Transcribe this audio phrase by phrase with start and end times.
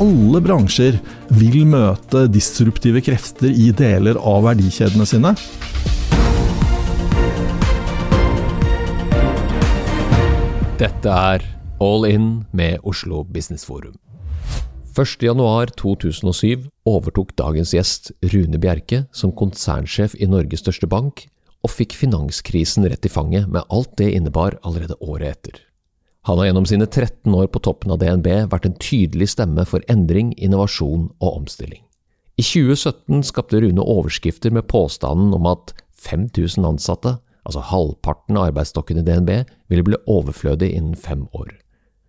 [0.00, 0.96] alle bransjer
[1.36, 5.34] vil møte disruptive krefter i deler av verdikjedene sine.
[10.80, 11.44] Dette er
[11.84, 13.98] All In med Oslo Business Forum.
[14.96, 21.28] 1.1.2007 overtok dagens gjest Rune Bjerke som konsernsjef i Norges største bank,
[21.60, 25.66] og fikk finanskrisen rett i fanget med alt det innebar allerede året etter.
[26.28, 29.84] Han har gjennom sine 13 år på toppen av DNB vært en tydelig stemme for
[29.88, 31.80] endring, innovasjon og omstilling.
[32.40, 39.00] I 2017 skapte Rune overskrifter med påstanden om at 5000 ansatte, altså halvparten av arbeidsstokken
[39.00, 39.32] i DNB,
[39.72, 41.54] ville bli overflødig innen fem år.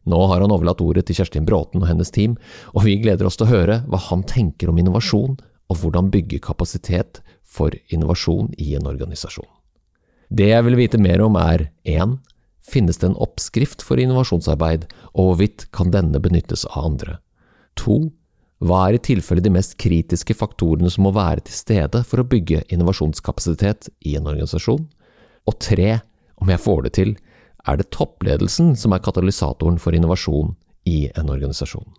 [0.08, 2.38] Nå har han overlatt ordet til Kjerstin Bråten og hennes team,
[2.74, 5.38] og vi gleder oss til å høre hva han tenker om innovasjon,
[5.72, 9.48] og hvordan bygge kapasitet for innovasjon i en organisasjon.
[10.32, 12.18] Det jeg vil vite mer om er 1.
[12.72, 17.18] Finnes det en oppskrift for innovasjonsarbeid, og hvorvidt kan denne benyttes av andre?
[17.80, 17.98] 2.
[18.62, 22.28] Hva er i tilfelle de mest kritiske faktorene som må være til stede for å
[22.32, 24.86] bygge innovasjonskapasitet i en organisasjon?
[25.50, 25.98] Og 3.
[26.42, 27.16] Om jeg får det til,
[27.68, 30.56] er det toppledelsen som er katalysatoren for innovasjon
[30.90, 31.90] i en organisasjon.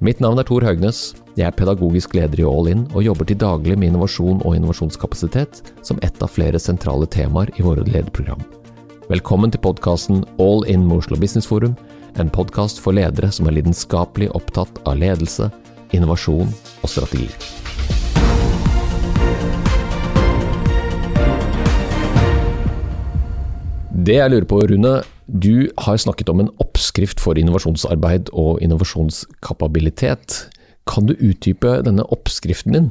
[0.00, 1.10] Mitt navn er Tor Haugnes.
[1.36, 5.60] Jeg er pedagogisk leder i All In og jobber til daglig med innovasjon og innovasjonskapasitet
[5.84, 8.59] som ett av flere sentrale temaer i våre lederprogram.
[9.10, 11.72] Velkommen til podkasten All In med Oslo Business Forum,
[12.22, 15.48] en podkast for ledere som er lidenskapelig opptatt av ledelse,
[15.90, 17.26] innovasjon og strategi.
[23.90, 24.94] Det jeg lurer på, Rune.
[25.26, 30.38] Du har snakket om en oppskrift for innovasjonsarbeid og innovasjonskapabilitet.
[30.90, 32.88] Kan du utdype denne oppskriften din?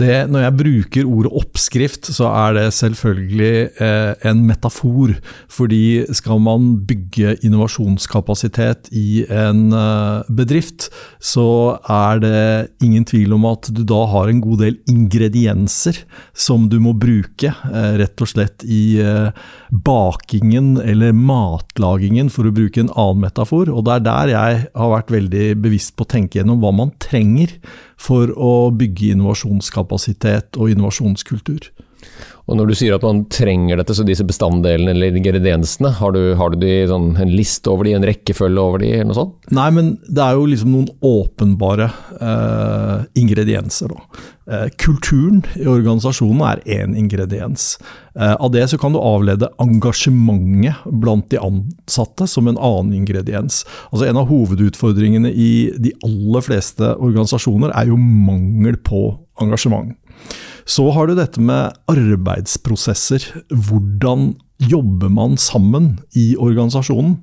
[0.00, 5.14] Det, når jeg bruker ordet oppskrift, så er det selvfølgelig eh, en metafor.
[5.52, 10.88] Fordi skal man bygge innovasjonskapasitet i en eh, bedrift,
[11.20, 12.40] så er det
[12.84, 16.02] ingen tvil om at du da har en god del ingredienser
[16.36, 19.30] som du må bruke, eh, rett og slett i eh,
[19.70, 23.70] bakingen eller matlagingen, for å bruke en annen metafor.
[23.72, 26.94] Og det er der jeg har vært veldig bevisst på å tenke gjennom hva man
[27.10, 27.56] trenger
[28.00, 31.70] for å bygge innovasjonskapasitet og innovasjonskultur.
[32.48, 36.20] Og Når du sier at man trenger dette, så disse bestanddelene eller ingrediensene, har du,
[36.38, 39.36] har du de, sånn, en liste over de, en rekkefølge over de, eller noe sånt?
[39.54, 43.94] Nei, men det er jo liksom noen åpenbare eh, ingredienser.
[43.94, 44.26] Da.
[44.50, 47.76] Eh, kulturen i organisasjonen er én ingrediens.
[48.18, 53.62] Eh, av det så kan du avlede engasjementet blant de ansatte som en annen ingrediens.
[53.92, 59.04] Altså En av hovedutfordringene i de aller fleste organisasjoner er jo mangel på
[59.40, 59.94] engasjement.
[60.68, 63.24] Så har du dette med arbeidsprosesser.
[63.50, 67.18] Hvordan jobber man sammen i organisasjonen?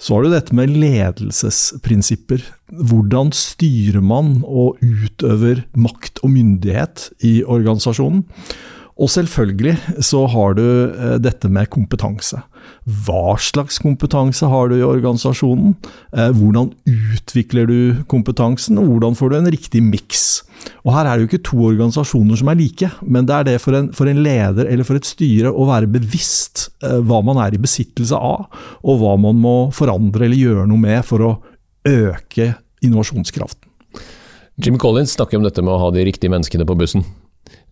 [0.00, 2.42] Så har du dette med ledelsesprinsipper.
[2.74, 8.24] Hvordan styrer man og utøver makt og myndighet i organisasjonen?
[8.94, 12.42] Og selvfølgelig så har du eh, dette med kompetanse.
[12.84, 15.72] Hva slags kompetanse har du i organisasjonen?
[16.12, 17.78] Eh, hvordan utvikler du
[18.10, 20.42] kompetansen, og hvordan får du en riktig miks?
[20.84, 23.56] Og Her er det jo ikke to organisasjoner som er like, men det er det
[23.64, 27.40] for en, for en leder eller for et styre å være bevisst eh, hva man
[27.40, 28.50] er i besittelse av,
[28.84, 31.34] og hva man må forandre eller gjøre noe med for å
[31.88, 32.52] øke
[32.84, 33.70] innovasjonskraften.
[34.60, 37.02] Jim Collins snakker om dette med å ha de riktige menneskene på bussen.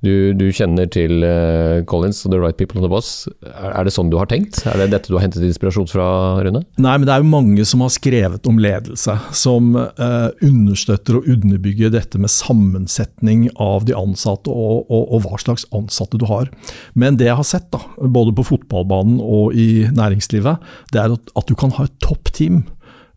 [0.03, 3.29] Du, du, kjenner til uh, Collins og The Right People on the Boss.
[3.47, 4.59] Er, er, det sånn du har tenkt?
[4.67, 6.07] Er det dette du har hentet inspirasjon fra,
[6.43, 6.65] Rune?
[6.83, 11.31] Nei, men det er jo mange som har skrevet om ledelse, som uh, understøtter og
[11.31, 16.51] underbygger dette med sammensetning av de ansatte og, og, og, hva slags ansatte du har.
[16.99, 21.35] Men det jeg har sett, da, både på fotballbanen og i næringslivet, det er at,
[21.39, 22.65] at du kan ha et toppteam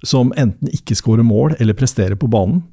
[0.04, 2.64] som enten ikke skårer mål eller presterer på banen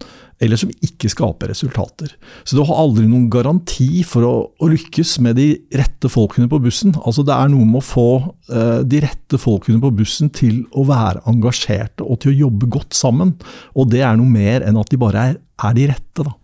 [0.43, 2.17] eller som ikke skaper resultater.
[2.43, 5.47] Så du har aldri noen garanti for å, å lykkes med de
[5.79, 6.97] rette folkene på bussen.
[6.99, 8.09] Altså Det er noe med å få
[8.51, 12.99] uh, de rette folkene på bussen til å være engasjerte og til å jobbe godt
[12.99, 13.37] sammen.
[13.79, 16.35] Og det er noe mer enn at de bare er, er de rette, da.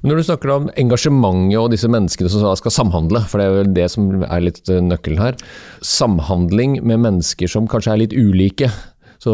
[0.00, 3.56] Men Når du snakker om engasjementet og disse menneskene som skal samhandle, for det er
[3.56, 5.36] vel det som er litt nøkkelen her.
[5.84, 8.70] Samhandling med mennesker som kanskje er litt ulike.
[9.18, 9.32] Så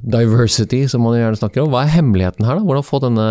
[0.00, 1.72] diversity, som man gjerne snakker om.
[1.72, 2.56] Hva er hemmeligheten her?
[2.56, 2.64] da?
[2.64, 3.26] Hvordan få denne,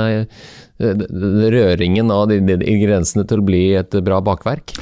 [0.78, 4.76] denne røringen av de, de ingrediensene til å bli et bra bakverk?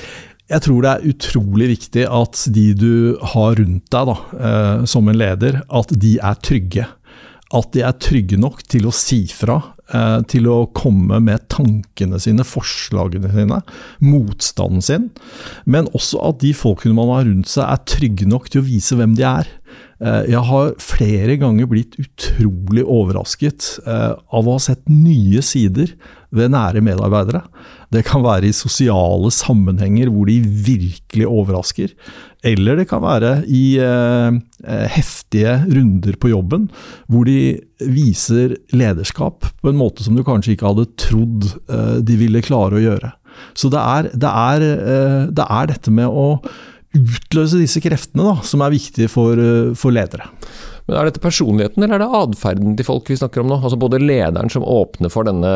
[0.49, 2.93] Jeg tror det er utrolig viktig at de du
[3.35, 4.15] har rundt deg da,
[4.49, 6.87] eh, som en leder, at de er trygge.
[7.55, 9.57] At de er trygge nok til å si fra,
[9.93, 13.61] eh, til å komme med tankene sine, forslagene sine,
[14.05, 15.09] motstanden sin.
[15.65, 18.97] Men også at de folkene man har rundt seg er trygge nok til å vise
[18.99, 19.49] hvem de er.
[19.99, 25.95] Eh, jeg har flere ganger blitt utrolig overrasket eh, av å ha sett nye sider
[26.35, 27.43] ved nære medarbeidere.
[27.93, 31.93] Det kan være i sosiale sammenhenger hvor de virkelig overrasker.
[32.45, 34.39] Eller det kan være i eh,
[34.93, 36.69] heftige runder på jobben
[37.11, 41.47] hvor de viser lederskap på en måte som du kanskje ikke hadde trodd
[42.05, 43.13] de ville klare å gjøre.
[43.55, 44.65] Så det er, det er,
[45.31, 46.41] det er dette med å
[46.97, 50.29] utløse disse kreftene da, som er viktige for, eh, for, ledere.
[50.89, 53.59] Men Er dette personligheten eller er det atferden til folk vi snakker om nå?
[53.61, 55.51] Altså Både lederen som åpner for denne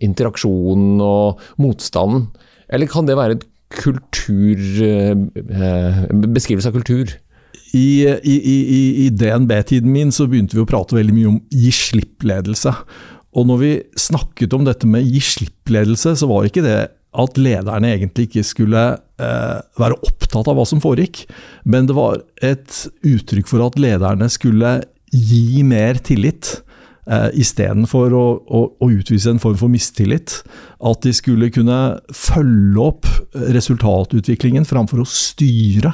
[0.00, 2.30] interaksjonen og motstanden,
[2.72, 7.12] eller kan det være en kultur, eh, beskrivelse av kultur?
[7.76, 11.70] I, i, i, i DNB-tiden min så begynte vi å prate veldig mye om gi
[11.74, 12.72] slipp-ledelse.
[13.38, 16.78] Og når vi snakket om dette med gi slipp-ledelse, så var ikke det
[17.10, 18.82] at lederne egentlig ikke skulle
[19.18, 21.24] eh, være opptatt av hva som foregikk,
[21.66, 24.80] men det var et uttrykk for at lederne skulle
[25.10, 26.60] gi mer tillit.
[27.10, 30.36] Uh, Istedenfor å, å, å utvise en form for mistillit.
[30.78, 31.78] At de skulle kunne
[32.14, 35.90] følge opp resultatutviklingen framfor å styre.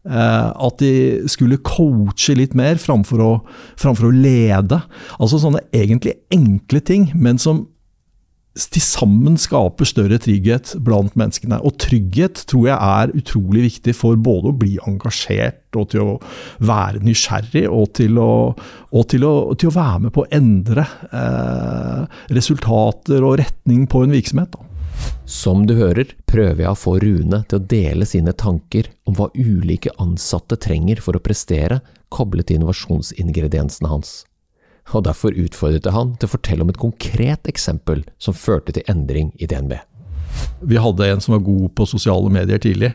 [0.00, 3.32] Eh, at de skulle coache litt mer framfor å,
[3.80, 4.78] framfor å lede.
[5.20, 7.66] Altså sånne egentlig enkle ting, men som
[8.58, 11.60] til sammen skaper større trygghet blant menneskene.
[11.62, 16.16] Og trygghet tror jeg er utrolig viktig for både å bli engasjert og til å
[16.66, 18.32] være nysgjerrig, og til å,
[18.90, 24.02] og til å, til å være med på å endre eh, resultater og retning på
[24.04, 24.56] en virksomhet.
[24.56, 24.66] Da.
[25.30, 29.30] Som du hører, prøver jeg å få Rune til å dele sine tanker om hva
[29.38, 31.78] ulike ansatte trenger for å prestere,
[32.10, 34.24] koblet til innovasjonsingrediensene hans
[34.90, 38.86] og derfor utfordret jeg han til å fortelle om et konkret eksempel som førte til
[38.90, 39.76] endring i DNB.
[40.66, 42.94] Vi hadde en som var god på sosiale medier tidlig,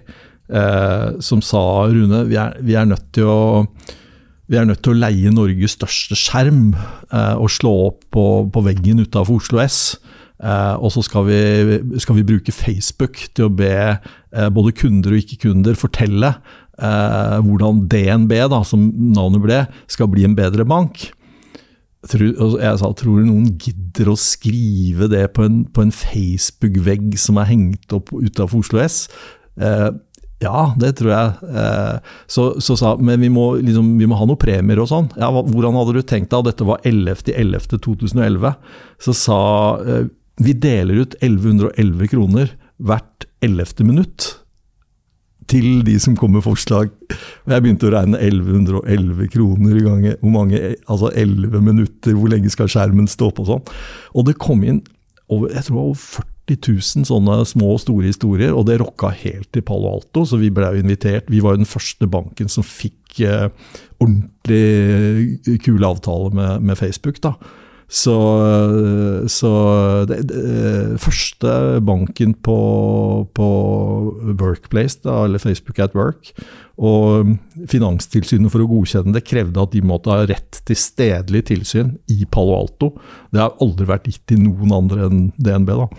[0.50, 3.40] eh, som sa Rune, vi er, vi er, nødt til å
[4.46, 8.66] vi er nødt til å leie Norges største skjerm eh, og slå opp på, på
[8.68, 9.98] veggen utafor Oslo S.
[10.44, 11.40] Eh, og så skal vi,
[12.04, 17.86] skal vi, bruke Facebook til å be eh, både kunder og ikke-kunder fortelle eh, hvordan
[17.92, 19.62] DNB, da, som navnet ble,
[19.92, 21.08] skal bli en bedre bank.
[22.06, 27.50] Jeg sa tror du noen gidder å skrive det på en, en Facebook-vegg som er
[27.50, 29.06] hengt opp utafor Oslo S?
[29.58, 29.90] Eh,
[30.44, 31.52] ja, det tror jeg.
[31.62, 35.10] Eh, så, så, sa men vi må, liksom, vi må ha noen premier og sånn.
[35.18, 36.46] Ja, hvordan hadde du tenkt deg?
[36.50, 38.56] Dette var 11.11.2011.
[39.08, 39.42] Så sa
[39.82, 40.08] eh,
[40.44, 42.52] vi deler ut 1111 kroner
[42.84, 43.86] hvert 11.
[43.88, 44.34] minutt
[45.52, 46.92] til de som kom med forslag.
[47.46, 50.16] Jeg begynte å regne 1111 kroner i gangen.
[50.22, 53.66] Hvor mange, altså 11 minutter, hvor lenge skal skjermen stå på sånn.
[54.16, 54.82] Og det kom inn
[55.30, 59.50] over, jeg tror over 40 000 sånne små og store historier, og det rocka helt
[59.54, 61.30] til Palo Alto, så vi ble invitert.
[61.34, 63.48] Vi var jo den første banken som fikk eh,
[64.04, 67.22] ordentlig kule avtaler med, med Facebook.
[67.24, 67.34] da.
[67.86, 68.16] Så,
[69.30, 69.52] så
[70.10, 71.52] det, det, første
[71.86, 72.58] banken på,
[73.38, 73.50] på
[74.42, 76.32] Workplace, da, eller Facebook at Work,
[76.82, 77.36] og
[77.72, 82.26] Finanstilsynet for å godkjenne det krevde at de måtte ha rett til stedlig tilsyn i
[82.26, 82.96] Palo Alto.
[83.32, 85.76] Det har aldri vært gitt til noen andre enn DNB.
[85.86, 85.90] da.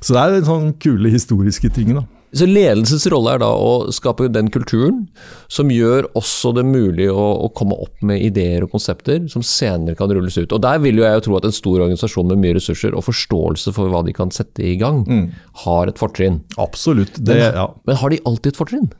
[0.00, 1.94] Så det er sånne sånn kule historiske ting.
[1.96, 2.04] da.
[2.36, 5.02] Så Ledelsens rolle er da å skape den kulturen
[5.50, 9.98] som gjør også det mulig å, å, komme opp med ideer og konsepter som senere
[9.98, 10.54] kan rulles ut.
[10.54, 13.08] Og Der vil jo jeg jo tro at en stor organisasjon med mye ressurser og
[13.08, 15.24] forståelse for hva de kan sette i gang, mm.
[15.66, 16.42] har et fortrinn.
[16.62, 17.18] Absolutt.
[17.18, 17.66] Det, men, ja.
[17.88, 18.92] men har de alltid et fortrinn?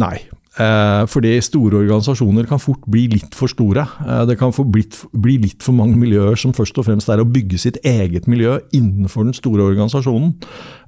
[0.00, 0.16] Nei,
[1.08, 3.86] fordi store organisasjoner kan fort bli litt for store.
[4.04, 7.28] Eh, det kan blitt, bli litt for mange miljøer som først og fremst er å
[7.28, 10.34] bygge sitt eget miljø innenfor den store organisasjonen.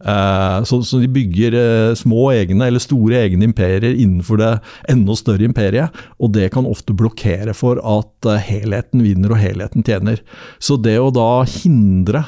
[0.04, 1.56] Eh, så, så, de bygger
[1.96, 4.52] små egne eller store egne imperier innenfor det
[4.92, 5.96] enda større imperiet.
[6.20, 10.20] Og det kan ofte blokkere for at helheten vinner og helheten tjener.
[10.60, 12.24] Så det å da hindre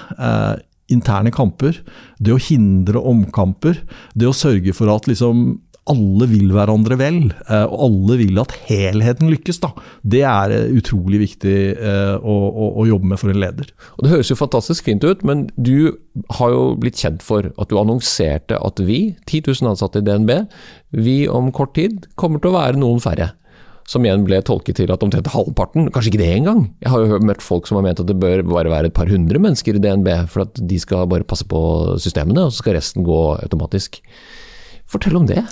[0.93, 1.81] interne kamper,
[2.23, 3.81] det å hindre omkamper,
[4.15, 5.49] det å sørge for at liksom
[5.91, 9.61] alle vil hverandre vel, eh, og alle vil at helheten lykkes.
[9.63, 9.71] Da.
[10.03, 13.71] Det er eh, utrolig viktig eh, å, å, å, jobbe med for en leder.
[13.97, 15.95] Og Det høres jo fantastisk fint ut, men du
[16.39, 20.33] har jo blitt kjent for at du annonserte at vi, 10 000 ansatte i DNB,
[20.97, 23.35] vi om kort tid kommer til å være noen færre.
[23.87, 26.65] Som igjen ble tolket til at omtrent halvparten, kanskje ikke det engang.
[26.83, 29.07] Jeg har jo møtt folk som har ment at det bør bare være et par
[29.07, 31.61] hundre mennesker i DNB, for at de skal bare passe på
[32.03, 34.01] systemene, og så skal resten gå automatisk.
[34.91, 35.43] Fortell om det.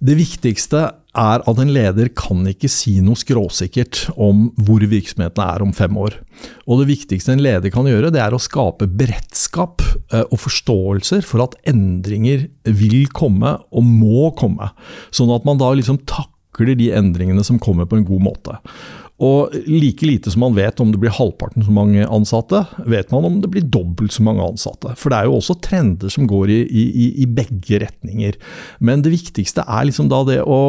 [0.00, 0.86] Det viktigste
[1.20, 5.98] er at en leder kan ikke si noe skråsikkert om hvor virksomheten er om fem
[6.00, 6.16] år.
[6.64, 11.26] Og Det viktigste en leder kan gjøre, det er å skape beredskap eh, og forståelser
[11.26, 14.70] for at endringer vil komme og må komme.
[15.12, 18.56] Sånn at man da liksom takler de endringene som kommer på en god måte.
[19.20, 23.26] Og like lite som man vet om det blir halvparten så mange ansatte, vet man
[23.28, 24.94] om det blir dobbelt så mange ansatte.
[24.96, 28.38] For det er jo også trender som går i, i, i begge retninger.
[28.80, 30.60] Men det viktigste er liksom da det å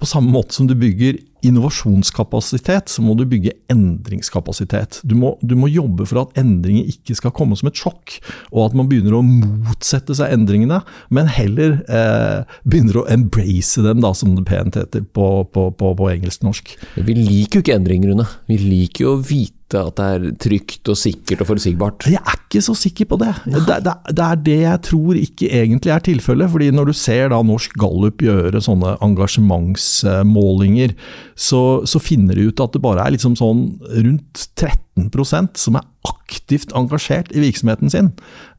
[0.00, 5.00] på samme måte som du bygger innovasjonskapasitet, så må du bygge endringskapasitet.
[5.06, 8.16] Du må, du må, jobbe for at endringer ikke skal komme som et sjokk,
[8.50, 10.80] og at man begynner å motsette seg endringene,
[11.14, 15.94] men heller eh, begynner å embrace dem, da, som det pent heter på, på, på,
[15.98, 16.76] på engelsk-norsk.
[16.98, 18.28] Vi liker jo ikke endringer, Rune.
[18.50, 22.08] Vi liker jo å vite at det er trygt og sikkert og forutsigbart?
[22.10, 23.30] Jeg er ikke så sikker på det.
[23.44, 26.50] Det, det, det, er det jeg tror ikke egentlig er tilfellet.
[26.50, 30.96] fordi når du ser da Norsk Gallup gjøre sånne engasjementsmålinger,
[31.40, 35.86] så, så finner de ut at det bare er liksom sånn rundt 13% som er
[36.08, 38.10] aktivt engasjert i virksomheten sin.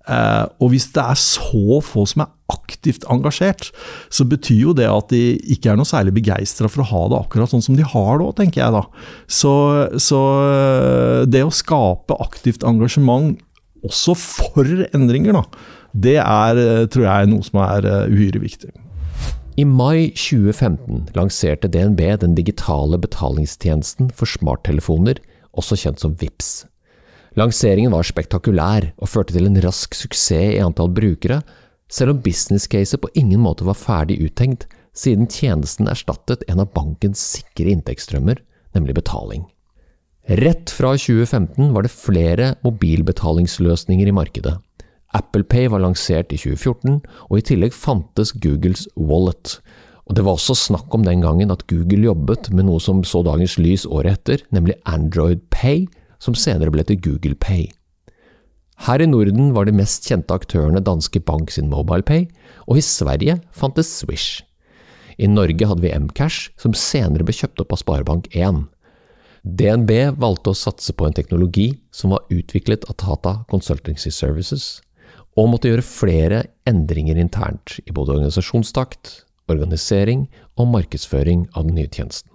[0.09, 3.69] Eh, og hvis det er så få som er aktivt engasjert,
[4.09, 7.21] så betyr jo det at de ikke er noe særlig begeistra for å ha det
[7.21, 8.83] akkurat sånn som de har det òg, tenker jeg da.
[9.29, 9.53] Så,
[10.01, 13.37] så, eh, det å skape aktivt engasjement
[13.85, 15.45] også for endringer, da,
[15.93, 18.73] det er, eh, tror jeg, noe som er uhyre viktig.
[19.59, 25.19] I mai 2015 lanserte DNB den digitale betalingstjenesten for smarttelefoner,
[25.51, 26.51] også kjent som VIPS.
[27.35, 31.41] Lanseringen var spektakulær og førte til en rask suksess i antall brukere,
[31.91, 37.19] selv om business-caset på ingen måte var ferdig uttenkt, siden tjenesten erstattet en av bankens
[37.19, 38.39] sikre inntektsstrømmer,
[38.75, 39.43] nemlig betaling.
[40.31, 44.59] Rett fra 2015 var det flere mobilbetalingsløsninger i markedet.
[45.17, 49.59] Apple Pay var lansert i 2014, og i tillegg fantes Googles Wallet.
[50.07, 53.21] Og Det var også snakk om den gangen at Google jobbet med noe som så
[53.23, 55.85] dagens lys året etter, nemlig Android Pay,
[56.19, 57.69] som senere ble til Google Pay.
[58.81, 62.25] Her i Norden var de mest kjente aktørene Danske Bank sin MobilePay,
[62.67, 64.41] og i Sverige fantes Swish.
[65.21, 68.63] I Norge hadde vi Mcash, som senere ble kjøpt opp av Sparebank1.
[69.41, 69.91] DNB
[70.21, 74.81] valgte å satse på en teknologi som var utviklet av Tata Consultancy Services,
[75.39, 79.21] og måtte gjøre flere endringer internt i både organisasjonstakt,
[79.51, 80.25] organisering
[80.59, 82.29] og markedsføring av den nye tjenesten.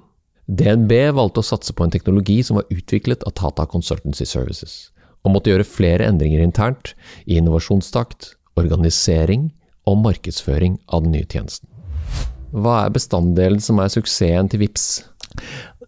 [0.47, 4.77] DNB valgte å satse på en teknologi som var utviklet av Tata Consultancy Services,
[5.27, 6.95] og måtte gjøre flere endringer internt
[7.27, 9.51] i innovasjonstakt, organisering
[9.91, 11.69] og markedsføring av den nye tjenesten.
[12.55, 14.87] Hva er bestanddelen som er suksessen til VIPS?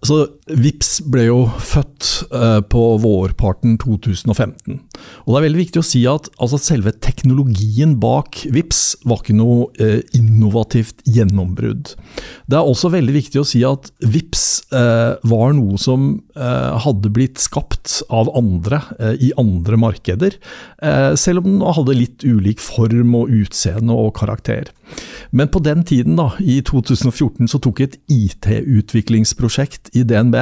[0.07, 4.79] Så VIPS ble jo født uh, på vårparten 2015.
[5.27, 9.37] Og det er veldig viktig å si at altså, selve teknologien bak VIPS var ikke
[9.41, 11.97] noe uh, innovativt gjennombrudd.
[12.47, 17.41] Det er også veldig viktig å si at VIPS uh, var noe som hadde blitt
[17.43, 18.79] skapt av andre
[19.19, 20.37] i andre markeder,
[21.19, 24.71] selv om den hadde litt ulik form og utseende og karakter.
[25.31, 30.37] Men på den tiden, da, i 2014, så tok et IT-utviklingsprosjekt i DNB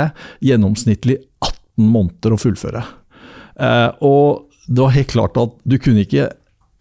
[0.44, 2.84] gjennomsnittlig 18 måneder å fullføre.
[3.60, 6.30] Eh, og det var helt klart at du kunne ikke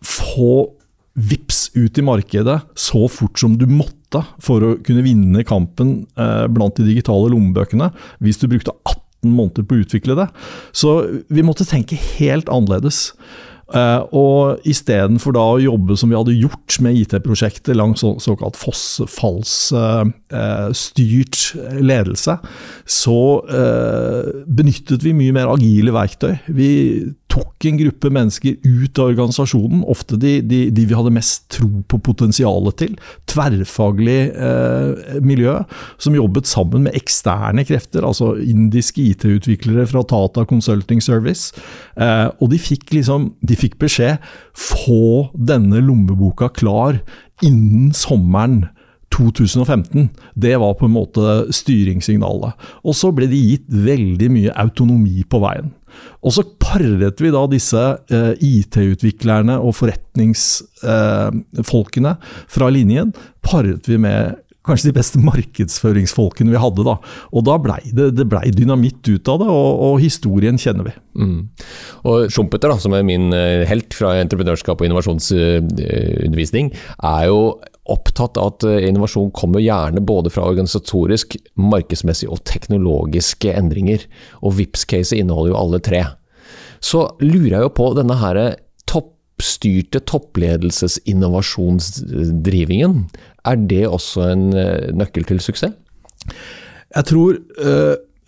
[0.06, 0.70] få
[1.16, 6.46] VIPS ut i markedet så fort som du måtte for å kunne vinne kampen eh,
[6.52, 7.90] blant de digitale lommebøkene,
[8.24, 10.28] hvis du brukte 18 måneder på å utvikle det.
[10.76, 10.98] Så
[11.32, 13.14] vi måtte tenke helt annerledes.
[13.66, 18.54] Uh, og istedenfor da å jobbe som vi hadde gjort med IT-prosjektet langs så, såkalt
[18.62, 22.38] fossefallsstyrt uh, ledelse,
[22.86, 23.42] så
[24.46, 26.36] benyttet vi mye mer agile verktøy.
[26.54, 26.70] Vi
[27.36, 31.68] tok en gruppe mennesker ut av organisasjonen, ofte de, de, de vi hadde mest tro
[31.92, 32.94] på potensialet til.
[33.32, 35.58] Tverrfaglig eh, miljø
[36.02, 41.52] som jobbet sammen med eksterne krefter, altså indiske IT-utviklere fra Tata Consulting Service.
[42.00, 44.24] Eh, og de fikk liksom, de fikk beskjed
[44.56, 47.02] få denne lommeboka klar
[47.44, 48.64] innen sommeren
[49.16, 50.10] 2015.
[50.36, 51.24] Det var på en måte
[51.56, 52.52] styringssignalet.
[52.84, 55.68] Og så ble de gitt veldig mye autonomi på veien.
[56.26, 62.18] Og så paret vi da disse eh, IT-utviklerne og forretningsfolkene eh,
[62.52, 63.14] fra linjen
[63.46, 66.86] paret vi med kanskje de beste markedsføringsfolkene vi hadde.
[66.88, 66.98] da.
[67.36, 70.96] Og da blei det, det ble dynamitt ut av det, og, og historien kjenner vi.
[71.22, 71.38] Mm.
[72.10, 77.40] Og Schumpeter, da, som er min eh, helt fra entreprenørskap og innovasjonsundervisning, er jo
[77.92, 81.28] opptatt av at eh, innovasjon kommer gjerne både fra organisatorisk,
[81.60, 84.00] markedsmessig og teknologiske endringer.
[84.42, 86.02] Og Vipps-caset inneholder jo alle tre.
[86.84, 88.36] Så lurer jeg jo på denne her
[88.90, 92.94] toppstyrte toppledelsesinnovasjonsdrivingen.
[93.46, 95.74] Er det også en eh, nøkkel til suksess?
[96.96, 97.32] Jeg tror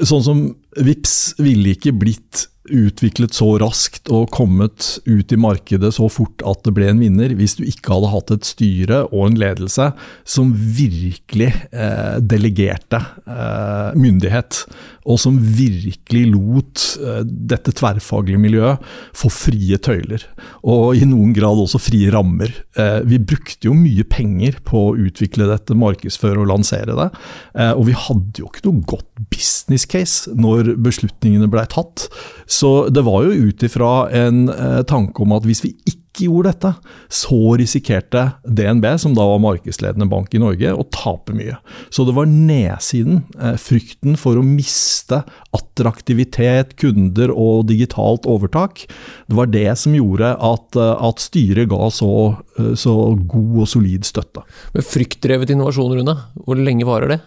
[0.05, 0.39] sånn som
[0.75, 6.63] VIPS ville ikke blitt utviklet så raskt og kommet ut i markedet så fort at
[6.65, 9.89] det ble en vinner, hvis du ikke hadde hatt et styre og en ledelse
[10.27, 14.63] som virkelig eh, delegerte eh, myndighet,
[15.07, 18.83] og som virkelig lot eh, dette tverrfaglige miljøet
[19.15, 20.25] få frie tøyler.
[20.67, 22.51] Og i noen grad også frie rammer.
[22.77, 27.09] Eh, vi brukte jo mye penger på å utvikle dette, markedsføre og lansere det,
[27.55, 32.07] eh, og vi hadde jo ikke noe godt business case når beslutningene blei tatt.
[32.47, 36.50] Så det var jo ut ifra en eh, tanke om at hvis vi ikke gjorde
[36.50, 36.71] dette,
[37.13, 41.59] så risikerte DNB, som da var markedsledende bank i Norge, å tape mye.
[41.93, 45.21] Så det var nedsiden, eh, frykten for å miste
[45.53, 48.88] attraktivitet, kunder og digitalt overtak.
[49.27, 52.38] Det var det som gjorde at, eh, at styret ga så,
[52.79, 52.93] så,
[53.29, 54.43] god og solid støtte.
[54.73, 57.19] Men Fryktdrevet innovasjon, Rune, hvor lenge varer det?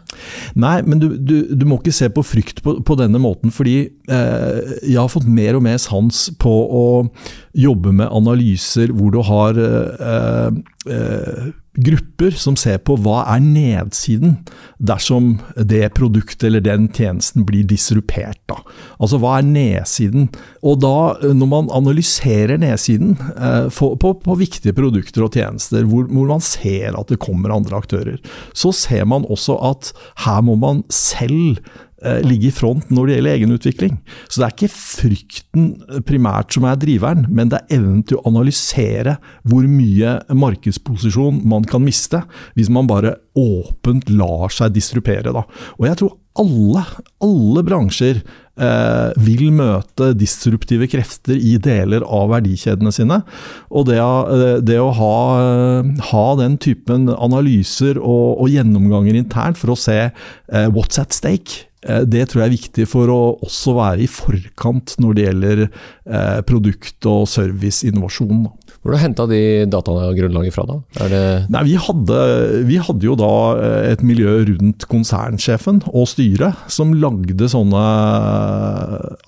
[0.60, 3.76] Nei, men du, du, du må ikke se på frykt på, på denne måten, fordi
[4.10, 6.84] eh, jeg har fått mer og mer sans på å
[7.56, 14.38] jobbe med analyser hvor du har eh, eh, grupper som ser på hva er nedsiden
[14.82, 18.40] dersom det produktet eller den tjenesten blir disrupert.
[18.50, 18.58] Da.
[18.98, 20.28] Altså hva er nedsiden?
[20.66, 26.08] Og da, når man analyserer nedsiden eh, på, på, på, viktige produkter og tjenester, hvor,
[26.10, 28.18] hvor, man ser at det kommer andre aktører,
[28.52, 29.94] så ser man også at
[30.26, 31.89] her må man selv Eh,
[32.24, 33.96] ligge i front når det gjelder egenutvikling.
[34.28, 35.66] Så det er ikke frykten
[36.08, 41.66] primært som er driveren, men det er evnen til å analysere hvor mye markedsposisjon man
[41.68, 42.22] kan miste
[42.56, 45.34] hvis man bare åpent lar seg distrupere.
[45.34, 45.44] Da.
[45.78, 46.82] Og jeg tror alle,
[47.26, 53.20] alle bransjer eh, vil møte disruptive krefter i deler av verdikjedene sine.
[53.70, 55.16] Og det, eh, det å ha,
[56.12, 61.66] ha, den typen analyser og, og, gjennomganger internt for å se eh, what's at stake,
[61.66, 65.62] Eh, det tror jeg er viktig for å også være i forkant når det gjelder
[65.64, 68.42] eh, produkt- og serviceinnovasjon.
[68.80, 70.80] Hvor har du henta de datagrunnlaget fra, da?
[71.52, 72.16] Nei, vi, hadde,
[72.64, 77.76] vi, hadde, jo da eh, et miljø rundt konsernsjefen og styret som lagde sånne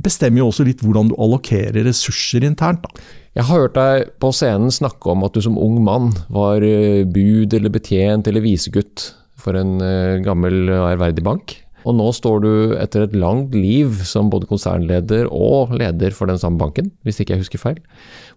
[0.06, 2.86] bestemmer jo også litt hvordan du allokerer ressurser internt.
[2.86, 3.06] da.
[3.36, 7.04] Jeg har hørt deg på scenen snakke om at du som ung mann var eh,
[7.04, 9.10] bud eller betjent eller visegutt
[9.46, 11.60] for en eh, gammel og ærverdig bank.
[11.86, 16.40] Og nå står du etter et langt liv som både konsernleder og leder for den
[16.42, 17.78] samme banken, hvis ikke jeg husker feil.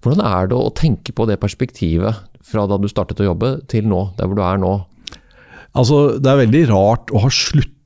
[0.05, 3.89] Hvordan er det å tenke på det perspektivet fra da du startet å jobbe til
[3.89, 4.75] nå, der hvor du er nå?
[5.73, 7.33] Altså, Det er veldig rart å ha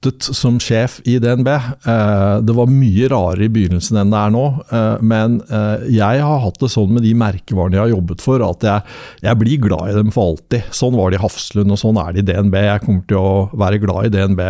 [0.02, 1.48] sluttet som sjef i DNB.
[1.48, 4.44] Eh, det var mye rarere i begynnelsen enn det er nå.
[4.70, 8.42] Eh, men eh, jeg har hatt det sånn med de merkevarene jeg har jobbet for,
[8.42, 8.82] at jeg,
[9.22, 10.62] jeg, blir glad i dem for alltid.
[10.72, 12.56] Sånn var det i Hafslund, og sånn er det i DNB.
[12.66, 14.42] Jeg kommer til å være glad i DNB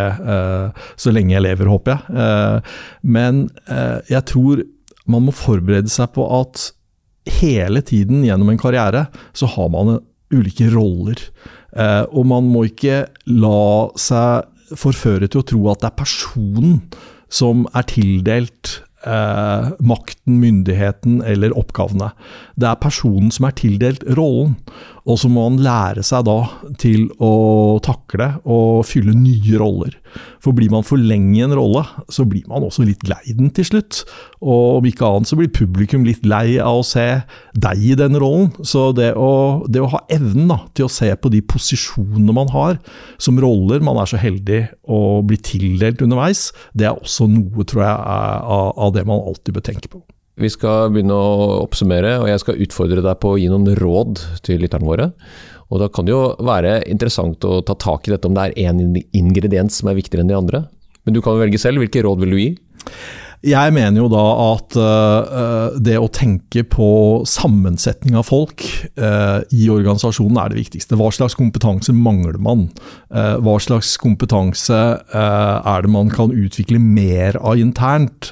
[0.96, 2.62] så lenge jeg lever, håper jeg.
[3.02, 3.44] Men
[4.10, 4.62] jeg tror
[5.10, 6.70] man må forberede seg på at
[7.40, 9.98] hele tiden gjennom en karriere så har man
[10.32, 11.20] ulike roller.
[12.12, 16.80] Og man må ikke la seg forføre til å tro at det er personen
[17.32, 22.12] som er tildelt eh, makten, myndigheten eller oppgavene.
[22.56, 24.56] Det er personen som er tildelt rollen.
[25.02, 26.36] Og så må han lære seg da
[26.78, 29.96] til å takle og fylle nye roller.
[30.42, 33.50] For blir man for lenge i en rolle, så blir man også litt lei den
[33.54, 34.02] til slutt.
[34.38, 37.06] Og om ikke annet så blir publikum litt lei av å se
[37.58, 38.52] deg i den rollen.
[38.66, 42.52] Så det å, det å ha evnen da, til å se på de posisjonene man
[42.54, 42.78] har
[43.22, 47.84] som roller man er så heldig å bli tildelt underveis, det er også noe, tror
[47.88, 50.02] jeg, av, av det man alltid bør tenke på.
[50.40, 54.22] Vi skal begynne å oppsummere, og jeg skal utfordre deg på å gi noen råd
[54.46, 55.10] til lytterne våre.
[55.72, 58.70] Og Da kan det jo være interessant å ta tak i dette om det er
[58.70, 58.80] én
[59.16, 60.64] ingrediens som er viktigere enn de andre.
[61.04, 61.80] Men du kan velge selv.
[61.82, 62.50] Hvilke råd vil du gi?
[63.42, 66.86] Jeg mener jo da at uh, det å tenke på
[67.26, 68.62] sammensetning av folk
[68.94, 70.94] uh, i organisasjonen er det viktigste.
[70.98, 72.68] Hva slags kompetanse mangler man?
[73.10, 74.78] Uh, hva slags kompetanse
[75.12, 78.30] er det man kan utvikle mer av internt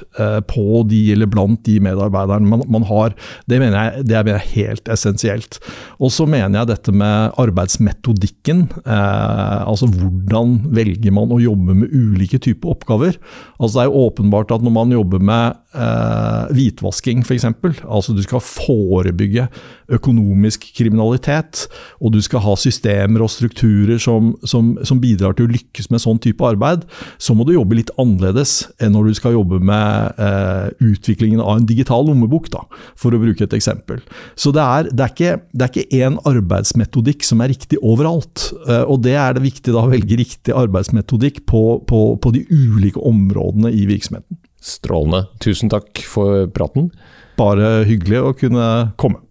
[0.49, 3.13] på de eller blant de medarbeiderne man, man har?
[3.51, 5.59] Det mener jeg det er helt essensielt.
[5.99, 8.63] Og så mener jeg dette med arbeidsmetodikken.
[8.85, 13.19] altså hvordan velger man å jobbe med ulike typer oppgaver?
[13.59, 17.47] Altså Det er jo åpenbart at når man jobber med eh, hvitvasking f.eks.,
[17.85, 19.47] altså du skal forebygge
[19.91, 21.65] økonomisk kriminalitet,
[21.99, 26.03] og du skal ha systemer og strukturer som, som, som, bidrar til å lykkes med
[26.03, 26.85] sånn type arbeid,
[27.21, 31.59] så må du jobbe litt annerledes enn når du skal jobbe med eh, utviklingen av
[31.59, 32.63] en digital lommebok, da,
[32.99, 34.01] for å bruke et eksempel.
[34.39, 39.03] Så det er, det er, ikke, det én arbeidsmetodikk som er riktig overalt, eh, og
[39.07, 43.73] det er det viktig da å velge riktig arbeidsmetodikk på, på, på de ulike områdene
[43.73, 44.39] i virksomheten.
[44.61, 45.25] Strålende.
[45.41, 46.91] Tusen takk for praten.
[47.39, 48.65] Bare hyggelig å kunne
[49.01, 49.23] komme.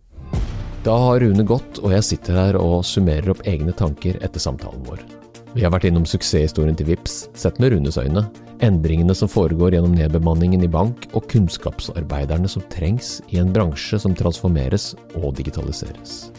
[0.83, 4.83] Da har Rune gått, og jeg sitter her og summerer opp egne tanker etter samtalen
[4.89, 5.03] vår.
[5.55, 8.25] Vi har vært innom suksesshistorien til VIPS, sett med Runes øyne,
[8.65, 14.15] endringene som foregår gjennom nedbemanningen i bank, og kunnskapsarbeiderne som trengs i en bransje som
[14.17, 16.31] transformeres og digitaliseres.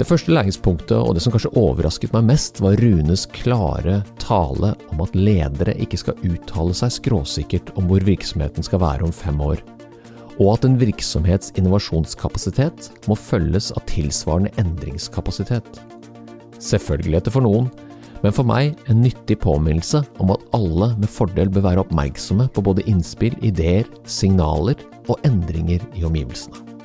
[0.00, 5.02] Det første læringspunktet, og det som kanskje overrasket meg mest, var Runes klare tale om
[5.04, 9.60] at ledere ikke skal uttale seg skråsikkert om hvor virksomheten skal være om fem år,
[10.38, 15.82] og at en virksomhets innovasjonskapasitet må følges av tilsvarende endringskapasitet.
[16.56, 17.68] Selvfølgeligheter for noen,
[18.24, 22.64] men for meg en nyttig påminnelse om at alle med fordel bør være oppmerksomme på
[22.64, 26.79] både innspill, ideer, signaler og endringer i omgivelsene.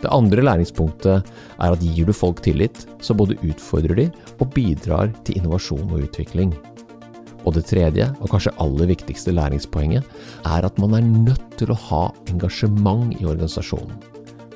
[0.00, 4.06] Det andre læringspunktet er at gir du folk tillit, så både utfordrer de
[4.38, 6.54] og bidrar til innovasjon og utvikling.
[7.44, 10.04] Og det tredje, og kanskje aller viktigste læringspoenget,
[10.44, 13.96] er at man er nødt til å ha engasjement i organisasjonen.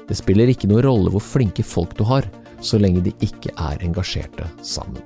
[0.04, 2.28] Det spiller ikke noen rolle hvor flinke folk du har,
[2.64, 5.00] så lenge de ikke er engasjerte sammen.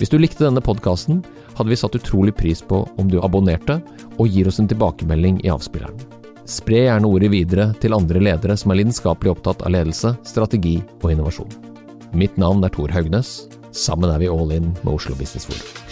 [0.00, 1.20] Hvis du likte denne podkasten,
[1.56, 3.78] hadde vi satt utrolig pris på om du abonnerte
[4.16, 6.21] og gir oss en tilbakemelding i avspilleren.
[6.48, 11.12] Spre gjerne ordet videre til andre ledere som er lidenskapelig opptatt av ledelse, strategi og
[11.12, 11.54] innovasjon.
[12.18, 13.46] Mitt navn er Tor Haugnes.
[13.72, 15.91] Sammen er vi all in med Oslo Business Forum.